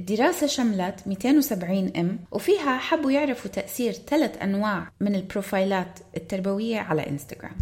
[0.00, 7.52] الدراسة شملت 270 ام وفيها حبوا يعرفوا تأثير ثلاث أنواع من البروفايلات التربوية على إنستغرام.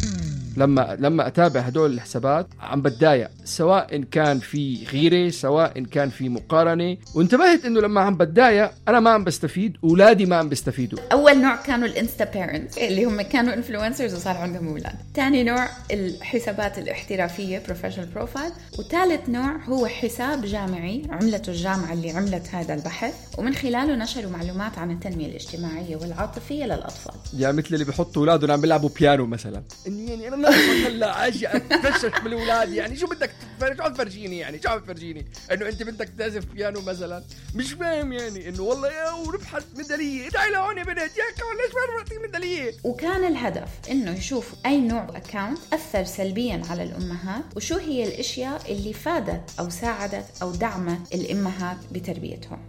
[0.57, 6.97] لما لما أتابع هدول الحسابات عم بتضايق سواء كان في غيرة سواء كان في مقارنة.
[7.15, 10.99] وانتبهت إنه لما عم بتضايق أنا ما عم بستفيد أولادي ما عم بيستفيدوا.
[11.11, 14.95] أول نوع كانوا ال Insta-Parents اللي هم كانوا influencers وصار عندهم أولاد.
[15.15, 22.47] ثاني نوع الحسابات الاحترافية professional profile وثالث نوع هو حساب جامعي عملته الجامعة اللي عملت
[22.55, 23.13] هذا البحث.
[23.37, 27.13] ومن خلاله نشروا معلومات عن التنمية الاجتماعية والعاطفية للأطفال.
[27.37, 29.63] يعني مثل اللي بيحطوا أولادهم عم بيلعبوا بيانو مثلا.
[29.87, 32.97] إني يعني أنا ناقص هلا أجي اتفشخ من الأولاد يعني.
[32.97, 33.31] شو بدك
[33.77, 34.61] شو عم تفرجيني يعني.
[34.61, 37.23] شو عم تفرجيني إنه أنت بدك تعزف بيانو مثلا.
[37.55, 38.49] مش فاهم يعني.
[38.49, 40.29] إنه والله يا وربحت ميدالية.
[40.29, 40.97] تعي لهون يا بنت.
[40.97, 41.05] يا
[41.37, 46.83] كمان ليش ما ربحتي ميدالية؟ وكان الهدف إنه يشوفوا أي نوع account أثر سلبيا على
[46.83, 52.59] الأمهات وشو هي الأشياء اللي فادت أو ساعدت أو دعمت الأمهات بتربيتهم.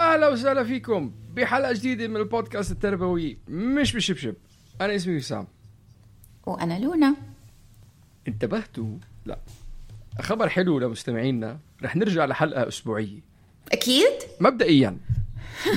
[0.00, 4.34] أهلا وسهلا فيكم بحلقة جديدة من البودكاست التربوي مش بشبشب.
[4.80, 5.46] أنا اسمي وسام.
[6.48, 7.14] وأنا لونا.
[8.28, 9.38] انتبهتوا؟ لا.
[10.20, 11.58] خبر حلو لمستمعينا.
[11.82, 13.20] رح نرجع لحلقة أسبوعية.
[13.72, 14.96] أكيد؟ مبدئيا.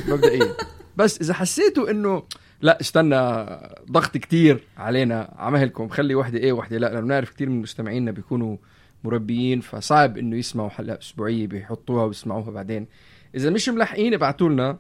[0.08, 0.56] مبدئيا.
[0.98, 2.24] بس إذا حسيتوا إنه
[2.62, 3.46] لا استنى
[3.92, 8.58] ضغط كتير علينا عمهلكم خلي وحدة إيه وحدة لا لأنه بنعرف كتير من مستمعينا بيكونوا
[9.04, 12.88] مربيين فصعب إنه يسمعوا حلقة أسبوعية بيحطوها ويسمعوها بعدين.
[13.36, 14.78] إذا مش ملحقين ابعتوا لنا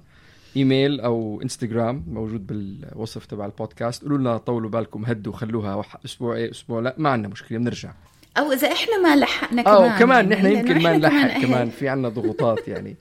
[0.58, 4.02] إيميل أو إنستغرام موجود بالوصف تبع البودكاست.
[4.04, 7.94] قولوا لنا طولوا بالكم هدوا خلوها أسبوع إيه أسبوع لا ما عندنا مشكلة بنرجع.
[8.38, 9.96] أو إذا إحنا ما لحقنا كمان.
[9.96, 11.42] وكمان يعني نحن لأنه يمكن ما نلحق.
[11.42, 11.70] كمان.
[11.80, 12.96] في عنا ضغوطات يعني.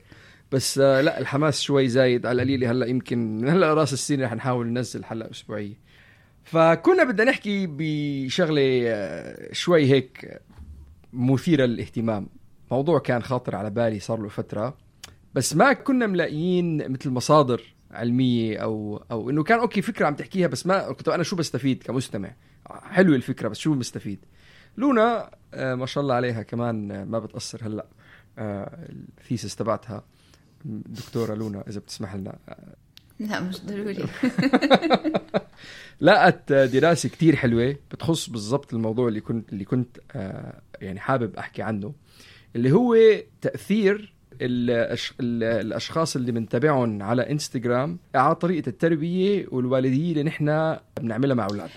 [0.52, 2.26] بس آه لا الحماس شوي زايد.
[2.26, 5.74] على القليله هلأ يمكن من هلأ رأس السنة رح نحاول ننزل حلقه أسبوعية.
[6.44, 10.40] فكنا بدنا نحكي بشغلة آه، شوي هيك
[11.12, 12.26] مثيرة للاهتمام.
[12.70, 14.74] موضوع كان خاطر على بالي صار له فترة.
[15.34, 20.46] بس ما كنا ملاقيين مثل مصادر علمية أو أو إنه كان okay فكرة عم تحكيها
[20.46, 22.34] بس ما كنت أنا شو بستفيد كمستمع؟
[22.82, 24.24] حلوة الفكرة بس شو بستفيد
[24.76, 27.86] لونا آه ما شاء الله عليها كمان آه، ما بتقصر هلأ
[28.38, 30.04] آه ال thesis تبعتها.
[30.64, 32.38] دكتورة لونا إذا بتسمح لنا.
[33.20, 34.04] لا مش ضروري.
[36.00, 39.98] لقت دراسة كتير حلوة بتخص بالضبط الموضوع اللي كنت اللي كنت
[40.80, 41.94] يعني حابب أحكي عنه
[42.56, 42.96] اللي هو
[43.40, 51.70] تأثير الأشخاص اللي بنتابعهم على إنستغرام على طريقة التربية والوالدية اللي نحن بنعملها مع أولادنا.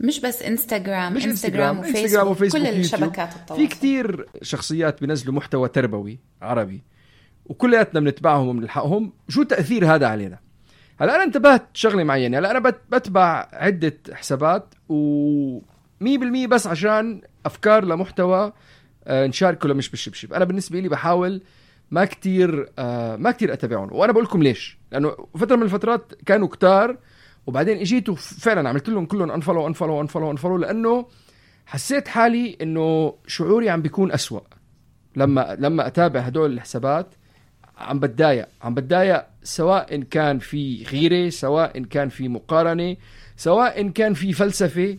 [0.00, 2.68] مش بس إنستغرام مش إنستغرام إنستغرام وفيسبوك, وفيسبوك كل.
[2.68, 3.62] الشبكات التواصل.
[3.62, 6.82] في كتير شخصيات بينزلوا محتوى تربوي عربي
[7.46, 9.12] وكلياتنا بنتبعهم وبنلحقهم.
[9.28, 10.38] شو تأثير هذا علينا؟
[11.00, 15.58] هلا أنا انتبهت شغلة معينة هلا أنا بت- بتبع عدة حسابات و
[16.00, 18.52] 100% بس عشان أفكار لمحتوى
[19.04, 20.32] آه، نشاركه لمش بالشبشب.
[20.34, 21.42] أنا بالنسبة لي بحاول
[21.90, 23.92] ما كتير آه، ما كتير أتابعهم.
[23.92, 24.78] وأنا بقول لكم ليش.
[24.92, 26.96] لأنه فترة من الفترات كانوا كتار
[27.46, 31.06] وبعدين إجيت وفعلا عملت لهم كلهم unfollow unfollow unfollow unfollow لأنه
[31.66, 34.40] حسيت حالي إنه شعوري عم بيكون أسوأ.
[35.16, 37.06] لما لما أتابع هدول الحسابات
[37.78, 38.48] عم بتضايق.
[38.62, 42.96] عم بتضايق سواء كان في غيرة سواء كان في مقارنة
[43.36, 44.98] سواء كان في فلسفة.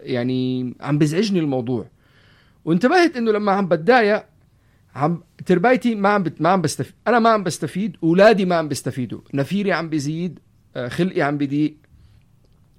[0.00, 1.86] يعني عم بزعجني الموضوع.
[2.64, 4.24] وانتبهت إنه لما عم بتضايق
[4.98, 6.24] عم تربايتي ما عم.
[6.40, 10.38] ما عم بستفيد أنا ما عم بستفيد أولادي ما عم بيستفيدوا نفيري عم بيزيد
[10.76, 11.76] آه، خلقي عم بيضيق.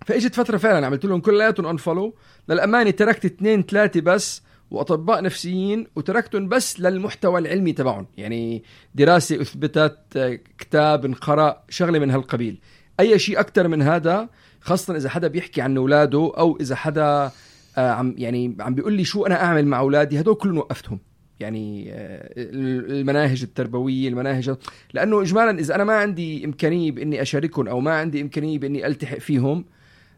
[0.05, 2.15] فإجت فترة فعلا عملت لهم كلياتهم انفولو
[2.49, 8.07] للأمانة تركت اثنين ثلاثة بس وأطباء نفسيين وتركتهم بس للمحتوى العلمي تبعهم.
[8.17, 8.63] يعني
[8.95, 12.59] دراسة أثبتت آه، كتاب انقرأ شغلة من هالقبيل.
[12.99, 14.29] أي شيء أكثر من هذا
[14.61, 17.31] خاصة إذا حدا بيحكي عن أولاده أو إذا حدا
[17.77, 20.99] آه، عم يعني عم بيقول لي شو أنا أعمل مع أولادي هدول كلهم وقفتهم.
[21.39, 24.55] يعني آه، المناهج التربوية المناهج
[24.93, 29.17] لأنه اجمالا إذا أنا ما عندي إمكانية بإني أشاركهم أو ما عندي إمكانية بإني ألتحق
[29.17, 29.65] فيهم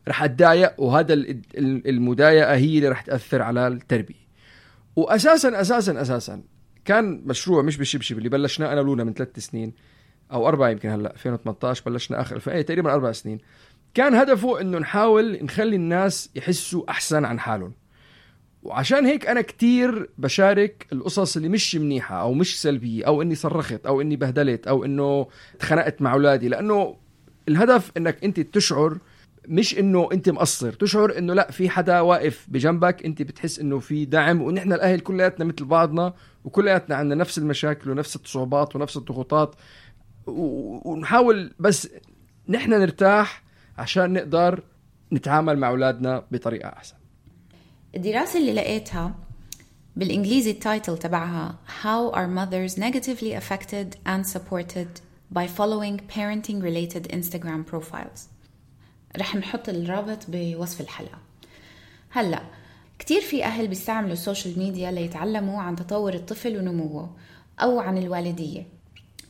[0.08, 4.22] رح أتضايق وهذا ال- ال- المضايقة هي اللي رح تأثر على التربية.
[4.96, 6.42] واساسا أساسا أساسا
[6.86, 9.74] كان مشروع مش بالشبشب اللي بلشناه أنا ولونا من ثلاث سنين
[10.32, 13.38] أو أربعة يمكن هلأ 2018 بلشنا آخر 2000 إيه، تقريبا أربع سنين.
[13.94, 17.74] كان هدفه إنه نحاول نخلي الناس يحسوا أحسن عن حالهم.
[18.64, 23.86] وعشان هيك أنا كتير بشارك القصص اللي مش منيحة أو مش سلبية أو إني صرخت
[23.86, 26.48] أو إني بهدلت أو إنه اتخانقت مع أولادي.
[26.48, 26.98] لأنه
[27.48, 28.98] الهدف إنك أنت تشعر
[29.48, 34.06] مش إنه أنت مقصر تشعر إنه لأ في حدا واقف بجنبك أنت بتحس إنه في
[34.06, 34.42] دعم.
[34.42, 39.56] ونحن الأهل كلياتنا مثل بعضنا وكلياتنا عندنا نفس المشاكل ونفس الصعوبات ونفس الضغوطات.
[40.28, 41.90] ونحاول بس
[42.50, 43.44] نحن نرتاح
[43.78, 44.64] عشان نقدر
[45.14, 47.01] نتعامل مع أولادنا بطريقة أحسن.
[47.96, 49.16] الدراسة اللي لقيتها
[49.96, 55.02] بالإنجليزي التايتل تبعها How are mothers negatively affected and supported
[55.36, 58.20] by following parenting related Instagram profiles?
[59.18, 61.18] رح نحط الرابط بوصف الحلقة.
[62.10, 62.42] هلأ
[63.00, 67.16] كتير في أهل بيستعملوا ال social media ليتعلموا عن تطور الطفل ونموه
[67.60, 68.68] أو عن الوالدية.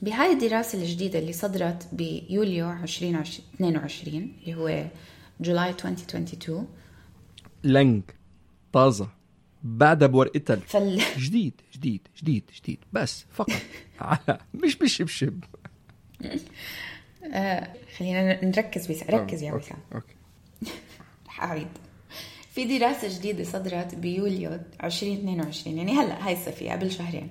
[0.02, 4.86] بهاي الدراسة الجديدة اللي صدرت بيوليو 2022 اللي هو
[5.42, 6.68] July 2022
[7.64, 8.02] لنج
[8.74, 9.08] طازة
[9.64, 11.02] بعدها بورقتها فال...
[11.18, 12.80] جديد جديد جديد جديد.
[12.94, 13.62] بس فقط.
[14.00, 15.44] على مش بالشبشب
[17.98, 20.16] خلينا نركز بس ركز يا وسام okay.
[21.28, 21.68] رح أعيد.
[22.52, 27.30] في دراسة جديدة صدرت بيوليو 2022 يعني هلأ هاي الصيفية قبل شهرين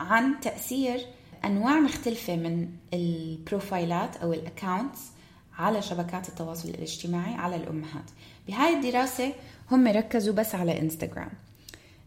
[0.00, 1.06] عن تأثير
[1.44, 5.00] أنواع مختلفة من البروفايلات أو ال accounts
[5.58, 8.10] على شبكات التواصل الاجتماعي على الأمهات.
[8.48, 9.32] بهاي الدراسة
[9.70, 11.30] هم ركزوا بس على إنستغرام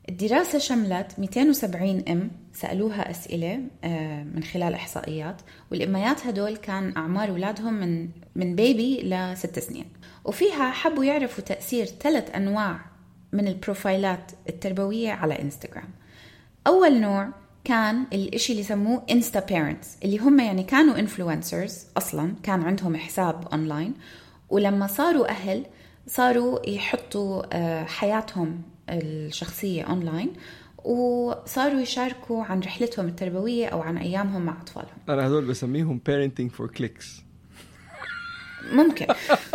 [0.09, 7.73] الدراسة شملت 270 أم سألوها أسئلة آه، من خلال إحصائيات والأميات هدول كان أعمار أولادهم
[7.73, 9.85] من من بيبي لست سنين.
[10.25, 12.79] وفيها حبوا يعرفوا تأثير ثلاث أنواع
[13.33, 15.89] من البروفايلات التربوية على إنستغرام
[16.67, 17.29] أول نوع
[17.63, 23.47] كان الإشي اللي يسموه Insta parents اللي هم يعني كانوا influencers أصلا كان عندهم حساب
[23.53, 23.93] أونلاين
[24.49, 25.65] ولما صاروا أهل
[26.07, 30.33] صاروا يحطوا آه، حياتهم الشخصية أونلاين
[30.83, 34.97] وصاروا يشاركوا عن رحلتهم التربوية أو عن أيامهم مع أطفالهم.
[35.09, 37.21] أنا هدول بسميهم parenting for clicks.
[38.71, 39.07] ممكن.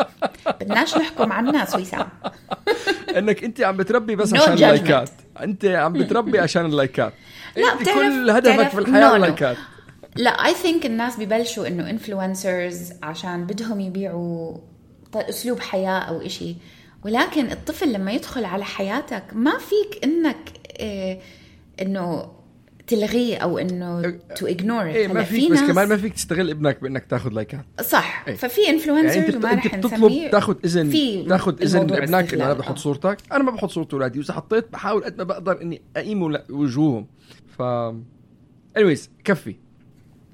[0.61, 2.09] بدناش نحكم على الناس وسام
[3.17, 4.53] انك أنت عم بتربي بس No عشان.
[4.53, 5.11] اللايكات
[5.43, 7.13] أنت عم بتربي عشان اللايكات
[7.57, 9.15] لا أنت بتعرف كل هدفك في الحياة no, no.
[9.15, 9.57] اللايكات
[10.17, 14.57] لا I think الناس ببلشوا إنه influencers عشان بدهم يبيعوا
[15.17, 16.57] أسلوب حياة أو إشي
[17.05, 20.37] ولكن الطفل لما يدخل على حياتك ما فيك إنك
[20.81, 21.21] إيه
[21.83, 22.33] إنه
[22.87, 27.05] تلغيه أو إنه to ignore إيه ما فيك بس كمان ما فيك تستغل ابنك بإنك
[27.07, 28.35] تاخذ لايكات صح إيه.
[28.35, 32.45] ففي influencers يعني أنت وما أنت بتطلب تاخذ إذن تاخذ إذن لابنك إنه.
[32.45, 32.79] أنا بحط.
[32.79, 33.17] صورتك.
[33.33, 37.07] أنا ما بحط صوره اولادي وإذا حطيت بحاول قد ما بقدر إني أقيم وجوههن.
[37.59, 37.63] ف
[38.79, 39.57] anyways كفي.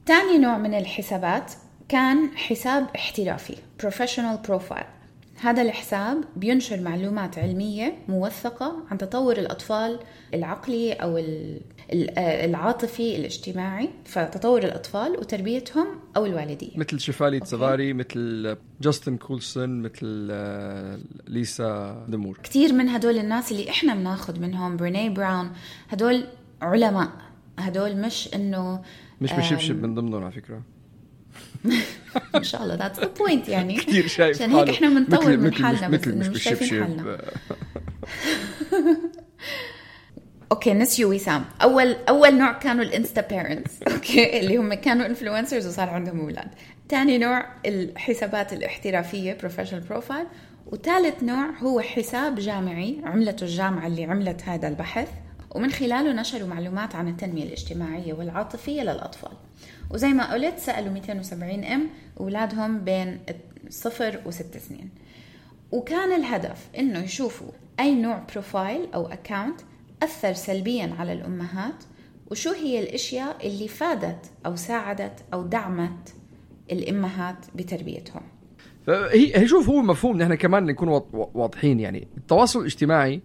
[0.06, 1.52] تاني نوع من الحسابات
[1.88, 5.01] كان حساب احترافي professional profile.
[5.42, 9.98] هذا الحساب بينشر معلومات علمية موثقة عن تطور الأطفال
[10.34, 17.46] العقلي أو آه، العاطفي الاجتماعي فتطور الأطفال وتربيتهم أو الوالدية مثل شيفالي أوكي.
[17.46, 22.38] تزاباري مثل جاستن كولسون مثل آه، ليسا دمور.
[22.42, 25.50] كثير من هدول الناس اللي إحنا بناخذ منهم بريني براون
[25.88, 26.24] هدول
[26.62, 27.08] علماء.
[27.58, 28.82] هدول مش إنه
[29.20, 30.62] مش بشبشب من ضمنهم على فكرة.
[32.34, 32.74] ان شاء الله.
[32.74, 33.76] that's the point يعني.
[33.80, 37.18] كثير شايف عشان هيك إحنا بنطور من حالنا بس مش مش شايفين حالنا.
[40.52, 45.66] okay نسيوا وسام اول أول نوع كانوا ال Insta parents okay اللي هم كانوا influencers
[45.66, 46.48] وصار عندهم أولاد.
[46.90, 50.26] ثاني نوع الحسابات الاحترافية professional profile
[50.66, 55.08] وثالث نوع هو حساب جامعي عملته الجامعة اللي عملت هذا البحث.
[55.54, 59.32] ومن خلاله نشروا معلومات عن التنمية الاجتماعية والعاطفية للأطفال.
[59.90, 61.88] وزي ما قلت سألوا 270 أم
[62.20, 63.18] اولادهم بين
[63.70, 64.90] صفر وست سنين.
[65.72, 69.60] وكان الهدف إنه يشوفوا أي نوع بروفايل أو account
[70.02, 71.84] أثر سلبيا على الأمهات
[72.30, 76.14] وشو هي الأشياء اللي فادت أو ساعدت أو دعمت
[76.72, 78.22] الأمهات بتربيتهم.
[78.86, 82.08] فهي هي شوف هو مفهوم نحن كمان نكون واض- واضحين يعني.
[82.16, 83.20] التواصل الاجتماعي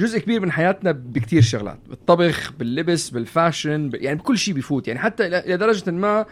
[0.00, 3.90] جزء كبير من حياتنا بكتير شغلات بالطبخ باللبس بال fashion.
[3.94, 6.26] يعني بكل شيء بيفوت يعني حتى درجه ما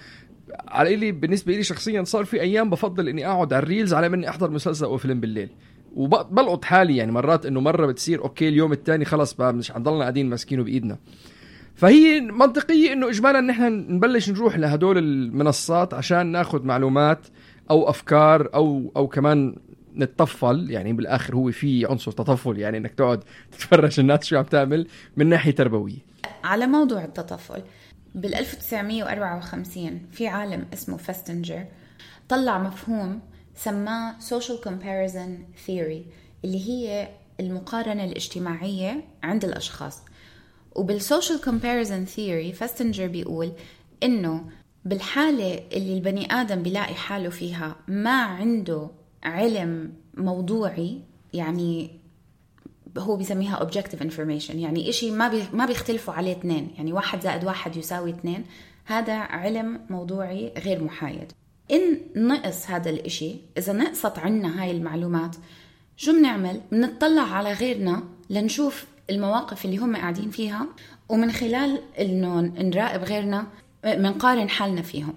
[0.68, 4.06] على لي بالنسبة لي شخصيا صار في أيام بفضل إني أقعد على ال reels على
[4.06, 5.48] اني أحضر مسلسل أو فيلم بالليل
[5.94, 10.30] وبلقط حالي يعني مرات إنه مرة بتصير okay اليوم الثاني خلص بقى مش حنضلنا قاعدين
[10.30, 10.98] ماسكينه بإيدنا
[11.74, 17.26] فهي منطقية إنه اجمالا نحن نبلش نروح لهدول المنصات عشان ناخذ معلومات
[17.70, 19.56] أو أفكار أو أو كمان
[19.98, 24.86] نتطفل يعني بالآخر هو في عنصر تطفل يعني إنك تقعد تتفرج الناس شو عم تعمل
[25.16, 25.98] من ناحية تربوية.
[26.44, 27.62] على موضوع التطفل
[28.14, 31.64] بال 1954 في عالم اسمه فستنجر
[32.28, 33.20] طلع مفهوم
[33.54, 36.02] سماه social comparison theory
[36.44, 37.08] اللي هي
[37.40, 40.02] المقارنة الاجتماعية عند الأشخاص.
[40.76, 43.52] وبال social comparison theory فاستنجر بيقول
[44.02, 44.44] إنه
[44.84, 48.90] بالحالة اللي البني آدم بيلاقي حاله فيها ما عنده
[49.24, 51.00] علم موضوعي
[51.32, 51.90] يعني
[52.98, 57.44] هو بيسميها objective information يعني إشي ما بي ما بيختلفوا عليه اثنين يعني واحد زائد
[57.44, 58.44] واحد يساوي اثنين
[58.84, 61.32] هذا علم موضوعي غير محايد
[61.70, 65.36] إن نقص هذا الإشي إذا نقصت عنا هاي المعلومات
[65.96, 70.66] شو بنعمل؟ بنطلع على غيرنا لنشوف المواقف اللي هم قاعدين فيها
[71.08, 73.46] ومن خلال إنه نراقب غيرنا
[73.84, 75.14] بنقارن حالنا فيهم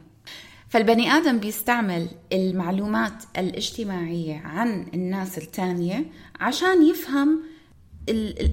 [0.71, 6.05] فالبني آدم بيستعمل المعلومات الاجتماعية عن الناس التانية
[6.39, 7.43] عشان يفهم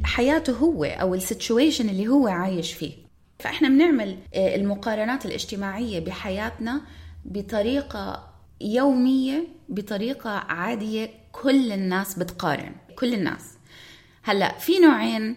[0.05, 2.93] حياته هو أو السيتويشن اللي هو عايش فيه.
[3.39, 6.81] فإحنا بنعمل آه، المقارنات الاجتماعية بحياتنا
[7.25, 13.45] بطريقة يومية بطريقة عادية كل الناس بتقارن كل الناس.
[14.23, 15.37] هلأ في نوعين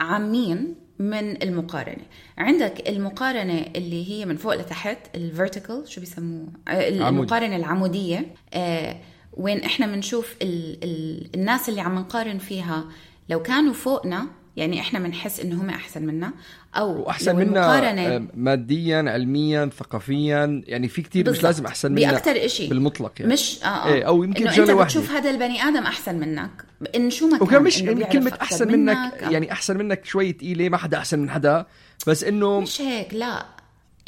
[0.00, 0.74] عامين
[1.10, 2.02] من المقارنة.
[2.38, 8.34] عندك المقارنة اللي هي من فوق لتحت الفيرتيكال شو بيسموه؟ آه، المقارنة العمودية.
[8.54, 8.96] آه
[9.36, 12.84] وين إحنا بنشوف ال ال الناس اللي عم نقارن فيها
[13.28, 16.32] لو كانوا فوقنا يعني إحنا بنحس انه هم أحسن منا
[16.74, 22.48] أو احسن منا آه، ماديا علميا ثقافيا يعني في كتير مش لازم أحسن منا باكثر
[22.48, 23.32] شيء بالمطلق يعني.
[23.32, 23.94] مش آه, آه.
[23.94, 26.50] إيه أو يمكن أنت بتشوف هذا البني آدم أحسن منك.
[26.96, 29.32] إن شو ما كان مش إنه كلمه أحسن منك, منك.
[29.32, 31.66] يعني أحسن منك شوي ثقيله ما حدا أحسن من حدا.
[32.06, 33.46] بس إنه مش هيك لا.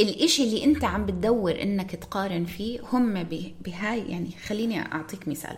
[0.00, 3.22] الإشي اللي أنت عم بتدور إنك تقارن فيه هم
[3.64, 5.56] بهاي يعني خليني أعطيك مثال.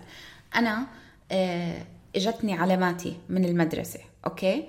[0.57, 0.87] أنا
[1.33, 1.83] آه
[2.17, 4.01] إجتني علاماتي من المدرسة.
[4.27, 4.69] أوكي؟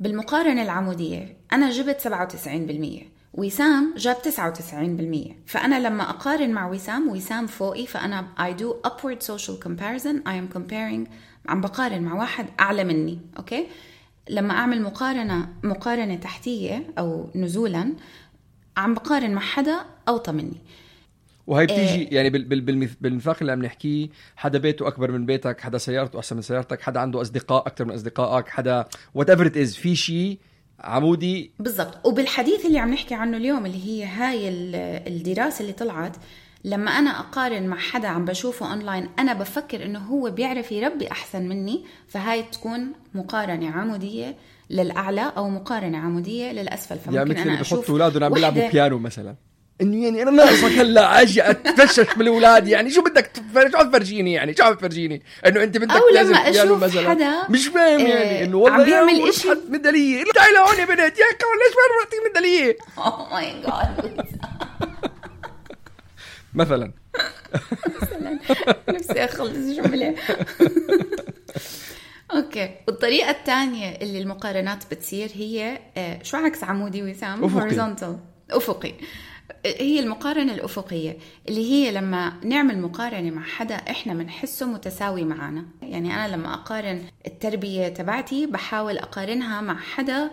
[0.00, 2.08] بالمقارنة العمودية أنا جبت
[3.04, 4.28] 97% وسام جاب 99%
[5.46, 10.56] فأنا لما أقارن مع وسام وسام فوقي فأنا I do upward social comparison I am
[10.56, 11.08] comparing
[11.48, 13.66] عم بقارن مع واحد أعلى مني okay؟
[14.30, 17.92] لما أعمل مقارنة مقارنة تحتية أو نزولا
[18.76, 20.60] عم بقارن مع حدا أوطى مني.
[21.48, 22.30] وهي بتيجي إيه يعني
[23.00, 27.00] بالميثاق اللي عم نحكيه حدا بيته أكبر من بيتك حدا سيارته أحسن من سيارتك حدا
[27.00, 30.38] عنده أصدقاء أكثر من أصدقائك حدا whatever از في شيء
[30.80, 31.50] عمودي.
[31.58, 32.06] بالضبط.
[32.06, 34.48] وبالحديث اللي عم نحكي عنه اليوم اللي هي هاي
[35.08, 36.16] الدراسة اللي طلعت
[36.64, 41.48] لما أنا أقارن مع حدا عم بشوفه اونلاين أنا بفكر إنه هو بيعرف يربي أحسن
[41.48, 44.36] مني فهاي تكون مقارنة عمودية
[44.70, 46.98] للأعلى أو مقارنة عمودية للأسفل.
[46.98, 49.34] فممكن يعني أنا أشوف أولادهم عم بيلعبوا بيانو مثلا.
[49.80, 52.90] إنه يعني أنا ناقصك هلا أجي أتفشش بالأولاد يعني.
[52.90, 56.84] شو بدك تفرج شو تفرجيني يعني؟ شو عم تفرجيني إنه أنت بدك أو لما أشوف
[56.84, 60.24] مثلا حدا مش فاهم يعني إنه والله عم بيعمل شيء ميدالية.
[60.34, 60.98] تعالي لهون يا بنت.
[61.00, 64.26] يا ليش ما بعطيك ميدالية؟ oh my God
[66.54, 66.92] مثلا.
[68.02, 68.38] مثلا.
[68.88, 70.14] نفسي أخلص جمله
[72.34, 72.70] okay.
[72.88, 77.92] والطريقة الثانية اللي المقارنات بتصير هي آه، شو عكس عمودي وسام؟ افقي
[78.50, 78.94] أفقي.
[79.66, 86.14] هي المقارنة الأفقية اللي هي لما نعمل مقارنة مع حدا إحنا بنحسه متساوي معنا يعني
[86.14, 90.30] أنا لما أقارن التربية تبعتي بحاول أقارنها مع حدا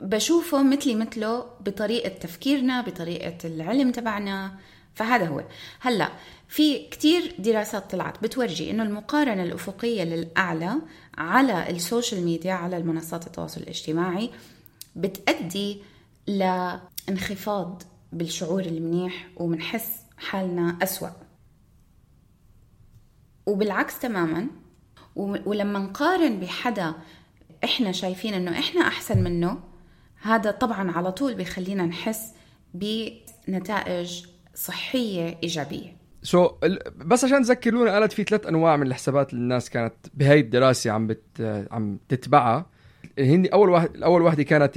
[0.00, 4.52] بشوفه مثلي مثله بطريقة تفكيرنا بطريقة العلم تبعنا.
[4.94, 5.44] فهذا هو.
[5.80, 6.08] هلأ
[6.48, 10.74] في كتير دراسات طلعت بتورجي إنه المقارنة الأفقية للأعلى
[11.18, 14.30] على السوشيال ميديا على المنصات التواصل الاجتماعي
[14.96, 15.82] بتأدي
[16.26, 21.08] لانخفاض بالشعور المنيح وبنحس حالنا أسوأ.
[23.46, 24.46] وبالعكس تماما
[25.16, 26.94] ولما نقارن بحدا
[27.64, 29.58] إحنا شايفين إنه إحنا أحسن منه
[30.22, 32.34] هذا طبعا على طول بيخلينا نحس
[32.74, 35.96] بنتائج صحية إيجابية.
[36.22, 36.52] so so,
[36.96, 41.06] بس عشان تذكرونا قالت في ثلاث أنواع من الحسابات اللي الناس كانت بهاي الدراسة عم
[41.06, 42.66] بت عم تتبعها.
[43.18, 44.76] هن أول واحد أول واحدة كانت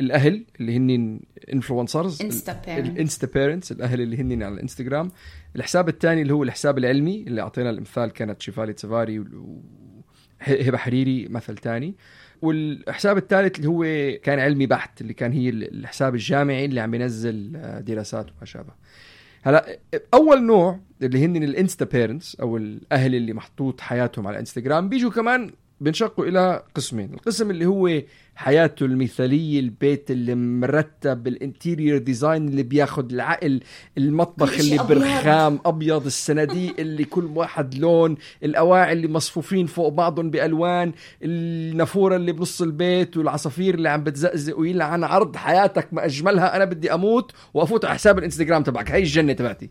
[0.00, 1.20] الأهل اللي هن
[1.52, 2.22] influencers
[2.92, 5.10] ال Insta parents الأهل اللي هن على الإنستغرام.
[5.56, 11.58] الحساب الثاني اللي هو الحساب العلمي اللي أعطينا المثال كانت شيفالي تساباري وهبه حريري مثل
[11.58, 11.94] ثاني
[12.42, 13.84] والحساب الثالث اللي هو
[14.22, 17.52] كان علمي بحت اللي كان هي الحساب الجامعي اللي عم ينزل
[17.84, 18.72] دراسات وما شابه.
[19.42, 19.78] هلا
[20.14, 25.10] أول نوع اللي هن ال Insta parents أو الأهل اللي محطوط حياتهم على الانستغرام بيجوا
[25.10, 27.14] كمان بينشقوا إلى قسمين.
[27.14, 28.02] القسم اللي هو
[28.36, 33.60] حياته المثالية البيت اللي مرتب ال interior design اللي بياخد العقل
[33.98, 34.98] المطبخ اللي أبيض.
[34.98, 40.92] برخام أبيض الصناديق اللي كل واحد لون الأواعي اللي مصفوفين فوق بعضهم بألوان
[41.22, 46.94] النافورة اللي بنص البيت والعصافير اللي عم بتزقزق ويلعن عرض حياتك ما أجملها أنا بدي
[46.94, 48.90] أموت وأفوت على حساب الإنستغرام تبعك.
[48.90, 49.70] هي الجنة تبعتي.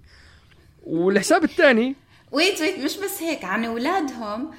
[0.83, 1.95] والحساب الثاني
[2.31, 4.51] wait wait مش بس هيك عن أولادهم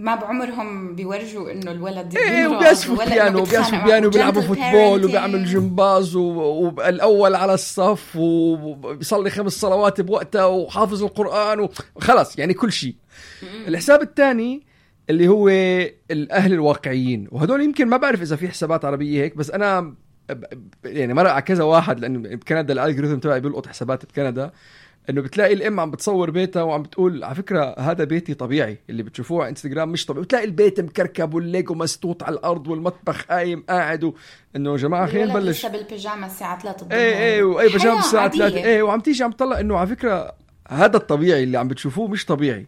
[0.00, 3.84] ما بعمرهم بيورجوا إنه الولد إيه وبيعزفوا بيانو وبيعزفوا.
[3.84, 5.04] بيانو وبيلعبوا football.
[5.04, 12.94] وبيعمل جمباز والأول على الصف وبيصلي خمس صلوات بوقتها وحافظ القرآن وخلص يعني كل شيء
[13.68, 14.62] الحساب الثاني
[15.10, 15.48] اللي هو
[16.10, 19.94] الأهل الواقعيين وهدول يمكن ما بعرف إذا في حسابات عربية هيك بس أنا
[20.84, 24.50] يعني مرق على كذا واحد لأنه بكندا الالجوريثم تبعي بيلقط حسابات بكندا
[25.10, 28.78] إنه بتلاقي الأم عم بتصور بيتها وعم بتقول على فكرة هذا بيتي طبيعي.
[28.90, 30.22] اللي بتشوفوه على انستغرام مش طبيعي.
[30.22, 34.14] وتلاقي البيت مكركب والليجو مسطوط على الأرض والمطبخ قايم قاعد و...
[34.56, 35.58] إنه يا جماعة خلينا نبلش.
[35.58, 36.98] لسه بالبيجامة الساعة 3 الظهر.
[36.98, 38.38] إيه إيه وأي الساعة عادية.
[38.38, 40.34] 3 إيه وعم تيجي عم تطلع إنه على فكرة
[40.68, 42.66] هذا الطبيعي اللي عم بتشوفوه مش طبيعي.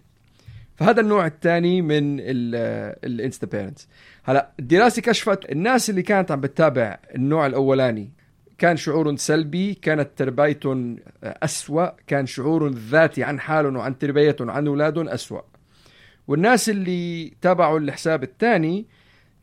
[0.77, 2.21] فهذا النوع الثاني من
[3.05, 3.89] ال Insta parents
[4.25, 8.11] هلأ الدراسة كشفت الناس اللي كانت عم بتتابع النوع الأولاني
[8.63, 15.09] كان شعورهم سلبي كانت تربيتهم أسوأ كان شعورهم الذاتي عن حالهم وعن تربيتهم عن أولادهم
[15.09, 15.41] أسوأ.
[16.29, 18.87] والناس اللي تابعوا الحساب الثاني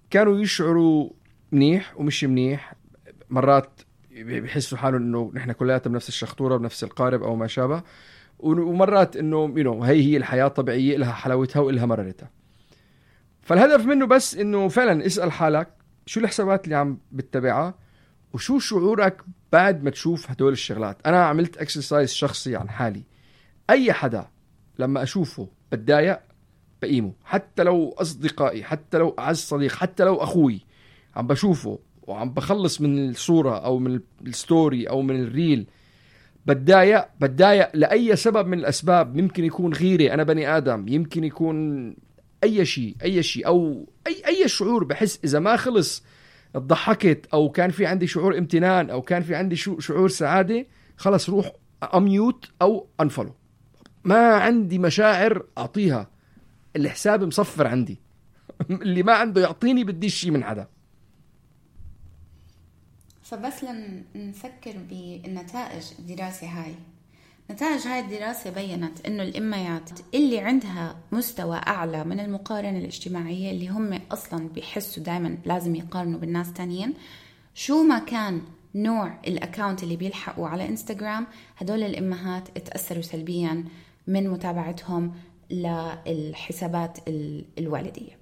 [0.09, 1.09] كانوا يشعروا
[1.51, 2.73] منيح ومش منيح.
[3.29, 7.83] مرات بيحسوا حالهم إنه نحن كلياتنا بنفس الشخطورة بنفس القارب أو ما شابه.
[8.39, 12.29] ومرات إنه يو هي هي الحياة طبيعية لها حلاوتها وإلها مررتها.
[13.41, 15.67] فالهدف منه بس إنه فعلا اسأل حالك
[16.05, 17.88] شو الحسابات اللي عم بتتبعها.
[18.33, 19.21] وشو شعورك
[19.51, 23.03] بعد ما تشوف هدول الشغلات؟ أنا عملت exercise شخصي عن حالي.
[23.69, 24.27] أي حدا
[24.79, 26.19] لما أشوفه بتضايق
[26.81, 27.13] بقيمه.
[27.23, 30.61] حتى لو أصدقائي حتى لو أعز صديق حتى لو أخوي
[31.15, 35.67] عم بشوفه وعم بخلص من الصورة أو من الستوري أو من الريل
[36.45, 39.17] بتضايق بتضايق لأي سبب من الأسباب.
[39.17, 40.87] يمكن يكون غيره أنا بني آدم.
[40.87, 41.95] يمكن يكون
[42.43, 43.47] أي شيء أي شيء.
[43.47, 46.03] أو أي أي شعور بحس إذا ما خلص
[46.57, 50.65] ضحكت أو كان في عندي شعور امتنان أو كان في عندي شعور سعادة
[50.97, 51.51] خلص روح
[51.93, 53.35] mute أو unfollow
[54.03, 56.09] ما عندي مشاعر أعطيها.
[56.75, 57.99] الحساب مصفر عندي.
[58.71, 60.67] اللي ما عنده يعطيني بديش شيء من حدا.
[63.21, 66.75] فبس لنسكر بالنتائج الدراسة هاي.
[67.51, 73.99] نتائج هاي الدراسة بينت إنه الإميات اللي عندها مستوى أعلى من المقارنة الاجتماعية اللي هم
[74.11, 76.93] أصلا بيحسوا دائما لازم يقارنوا بالناس تانيين
[77.53, 78.41] شو ما كان
[78.75, 83.65] نوع ال account اللي بيلحقوا على إنستغرام هدول الامهات اتأثروا سلبيا
[84.07, 85.13] من متابعتهم
[85.49, 86.97] للحسابات
[87.57, 88.17] الوالدية.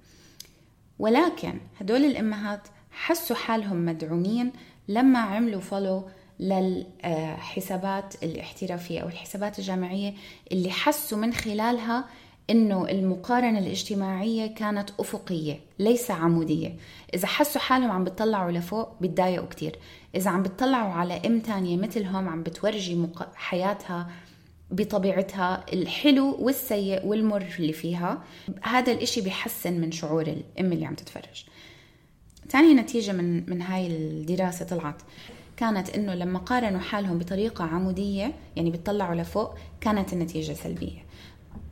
[0.98, 4.52] ولكن هدول الامهات حسوا حالهم مدعومين
[4.88, 6.08] لما عملوا follow
[6.40, 10.14] للحسابات الاحترافية أو الحسابات الجامعية
[10.52, 12.04] اللي حسوا من خلالها
[12.50, 16.76] إنه المقارنة الاجتماعية كانت أفقية ليس عمودية.
[17.14, 19.76] إذا حسوا حالهم عم بتطلعوا لفوق بتضايقوا كتير.
[20.14, 23.34] إذا عم بتطلعوا على أم تانية مثلهم عم بتورجي مق...
[23.34, 24.10] حياتها
[24.70, 28.22] بطبيعتها الحلو والسيء والمر اللي فيها
[28.62, 31.44] هذا الإشي بيحسن من شعور الأم اللي عم تتفرج.
[32.48, 35.02] تاني نتيجة من من هاي الدراسة طلعت.
[35.58, 41.04] كانت إنه لما قارنوا حالهم بطريقة عمودية يعني بتطلعوا لفوق كانت النتيجة سلبية.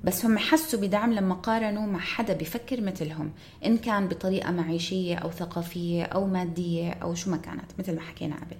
[0.04, 3.32] بس هم حسوا بدعم لما قارنوا مع حدا بفكر مثلهم
[3.64, 8.36] إن كان بطريقة معيشية أو ثقافية أو مادية أو شو ما كانت مثل ما حكينا
[8.36, 8.56] قبل.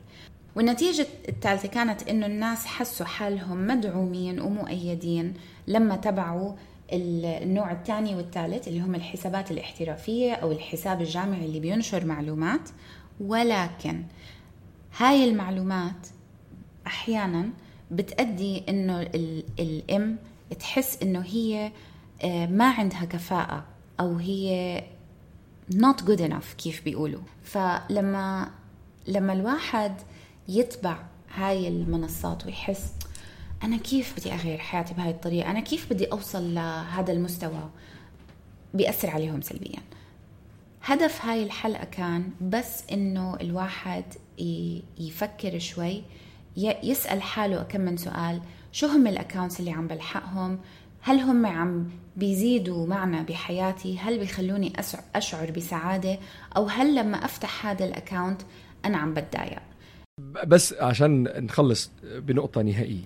[0.56, 5.34] والنتيجة الثالثة كانت إنه الناس حسوا حالهم مدعومين ومؤيدين
[5.66, 6.52] لما تبعوا
[6.92, 12.68] النوع الثاني والثالث اللي هم الحسابات الاحترافية أو الحساب الجامعي اللي بينشر معلومات.
[13.20, 14.02] ولكن
[14.98, 16.06] هاي المعلومات
[16.86, 17.50] أحيانا
[17.90, 19.00] بتأدي إنه
[19.58, 20.18] الأم
[20.60, 21.72] تحس إنه هي
[22.46, 23.64] ما عندها كفاءة
[24.00, 24.84] أو هي
[25.72, 27.20] not good enough كيف بيقولوا.
[27.42, 28.50] فلما
[29.06, 29.94] لما الواحد
[30.48, 30.98] يتبع
[31.34, 32.92] هاي المنصات ويحس
[33.62, 37.68] أنا كيف بدي أغير حياتي بهاي الطريقة؟ أنا كيف بدي أوصل لهذا المستوى؟
[38.74, 39.80] بيأثر عليهم سلبيا.
[40.82, 44.04] هدف هاي الحلقة كان بس إنه الواحد
[44.98, 46.02] يفكر شوي
[46.56, 48.40] يسأل حاله كم من سؤال
[48.72, 50.58] شو هم ال accounts اللي عم بلحقهم؟
[51.00, 54.72] هل هم عم بيزيدوا معنا بحياتي؟ هل بيخلوني
[55.14, 56.18] أشعر بسعادة؟
[56.56, 58.42] أو هل لما أفتح هذا ال account
[58.84, 59.62] أنا عم بتضايق؟
[60.46, 63.04] بس عشان نخلص بنقطة نهائية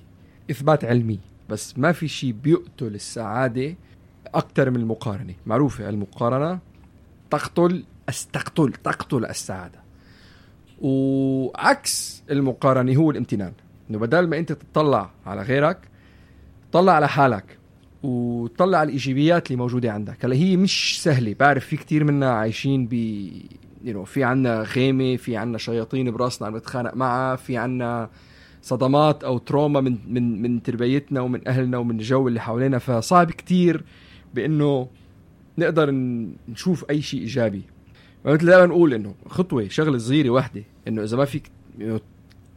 [0.51, 1.19] إثبات علمي.
[1.49, 3.75] بس ما في شيء بيقتل السعادة
[4.27, 5.35] أكثر من المقارنة.
[5.47, 6.59] معروفة المقارنة
[7.31, 7.85] تقتل
[8.33, 9.81] تقتل تقتل السعادة.
[10.81, 13.53] وعكس المقارنة هو الامتنان.
[13.91, 15.79] إنه بدل ما أنت تطلع على غيرك
[16.73, 17.59] طلع على حالك
[18.03, 20.25] وطلع على الإيجابيات اللي موجودة عندك.
[20.25, 21.35] هلأ هي مش سهلة.
[21.41, 22.93] بعرف في كتير منا عايشين ب
[23.85, 28.11] يو في عنا خيمة في عنا شياطين براسنا عم نتخانق معها في عنا
[28.63, 32.79] صدمات أو تروما من من من تربيتنا ومن أهلنا ومن الجو اللي حوالينا.
[32.79, 33.85] فصعب كتير
[34.35, 34.89] بإنه
[35.59, 35.91] نقدر
[36.49, 37.63] نشوف أي شيء إيجابي.
[38.25, 41.51] مثل دائما نقول إنه خطوة شغلة صغيرة واحدة إنه إذا ما فيك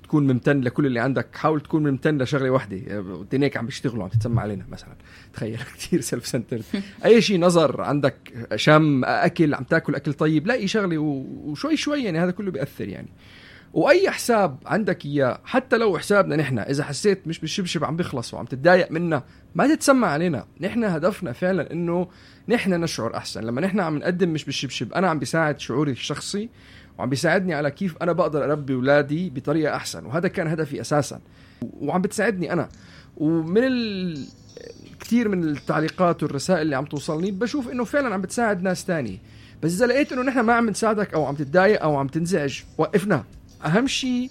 [0.03, 2.81] تكون ممتن لكل اللي عندك حاول تكون ممتن لشغلة واحدة
[3.21, 4.95] اذنينك عم بيشتغلوا عم تتسمع علينا مثلا.
[5.33, 6.61] تخيل كثير self-centered
[7.05, 12.19] أي شيء نظر عندك شم أكل عم تاكل أكل طيب لاقي شغلة وشوي شوي يعني
[12.19, 13.09] هذا كله بيأثر يعني.
[13.73, 18.45] وأي حساب عندك إياه حتى لو حسابنا نحن إذا حسيت مش بالشبشب عم بيخلص وعم
[18.45, 19.23] تتضايق منا
[19.55, 20.45] ما تتسمع علينا.
[20.61, 22.07] نحن هدفنا فعلا إنه
[22.49, 23.43] نحن نشعر أحسن.
[23.43, 26.49] لما نحن عم نقدم مش بالشبشب أنا عم بيساعد شعوري الشخصي
[26.97, 31.19] وعم بيساعدني على كيف أنا بقدر أربي أولادي بطريقة أحسن وهذا كان هدفي أساسا.
[31.61, 32.69] وعم بتساعدني أنا.
[33.17, 34.27] ومن ال...
[34.99, 39.19] كثير من التعليقات والرسائل اللي عم توصلني بشوف إنه فعلا عم بتساعد ناس تاني.
[39.63, 43.23] بس إذا لقيت إنه نحن ما عم نساعدك أو عم تتضايق أو عم تنزعج وقفنا.
[43.65, 44.29] أهم شيء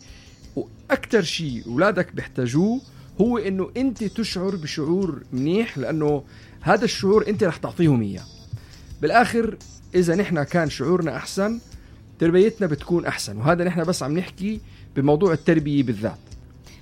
[0.57, 2.81] وأكثر شيء اولادك بيحتاجوه
[3.21, 6.25] هو إنه أنت تشعر بشعور منيح لأنه
[6.61, 8.25] هذا الشعور أنت رح تعطيهم إياه.
[9.03, 9.57] بالآخر
[9.95, 11.61] إذا نحن كان شعورنا أحسن
[12.19, 14.61] تربيتنا بتكون أحسن وهذا نحن بس عم نحكي
[14.97, 16.19] بموضوع التربية بالذات.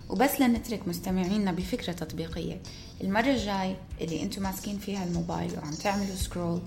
[0.08, 2.60] وبس لنترك مستمعينا بفكرة تطبيقية.
[3.04, 6.60] المرة الجاي اللي أنتم ماسكين فيها الموبايل وعم تعملوا سكرول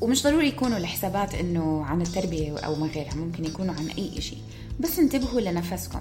[0.00, 4.42] ومش ضروري يكونوا الحسابات إنه عن التربية أو ما غيرها ممكن يكونوا عن أي شيء
[4.80, 6.00] بس انتبهوا لنفسكم.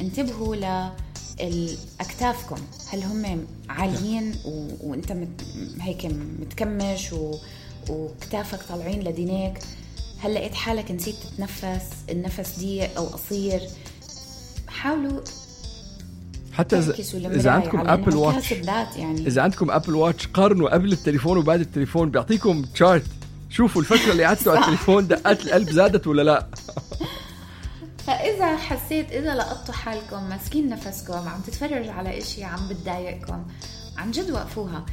[0.00, 0.90] انتبهوا ل
[2.00, 2.56] أكتافكم.
[2.92, 4.68] هل هم عاليين و...
[4.80, 5.44] وانت مت...
[5.80, 6.06] هيك
[6.40, 7.34] متكمش و...
[7.90, 9.58] وكتافك طالعين لدينيك
[10.18, 13.60] هل لقيت حالك نسيت تتنفس؟ النفس ضيق أو قصير؟
[14.68, 15.20] حاولوا
[16.52, 19.26] حتى اذا إذا عندكم Apple Watch يعني.
[19.26, 22.10] إذا عندكم Apple Watch قارنوا قبل التليفون وبعد التليفون.
[22.10, 23.06] بيعطيكم chart
[23.50, 26.46] شوفوا الفترة اللي قعدتوا على التليفون دقات القلب زادت ولا لا.
[28.38, 33.44] فاذا حسيت إذا لقطتوا حالكم ماسكين نفسكم عم تتفرج على إشي عم بتضايقكم
[33.96, 34.86] عن جد وقفوها.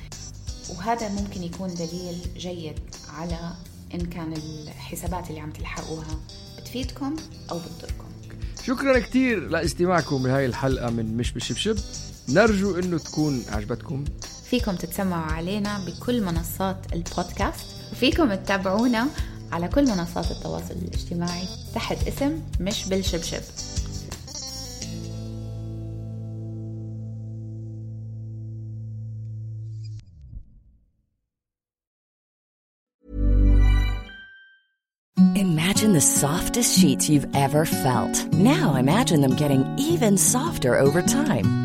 [0.70, 2.80] وهذا ممكن يكون دليل جيد
[3.18, 3.54] على
[3.94, 6.20] إن كان الحسابات اللي عم تلحقوها
[6.58, 7.16] بتفيدكم
[7.52, 8.06] أو بتضركم.
[8.64, 11.78] شكرا كثير لاستماعكم لهي الحلقة من مش بالشبشب
[12.30, 14.06] نرجو إنه تكون عجبتكم.
[14.50, 17.66] فيكم تتسمعوا علينا بكل منصات البودكاست.
[17.92, 19.08] وفيكم تتابعونا
[19.56, 23.42] على كل منصات التواصل الاجتماعي تحت اسم مش بالشبشب
[35.36, 38.16] Imagine the softest sheets you've ever felt.
[38.34, 41.65] Now imagine them getting even softer over time.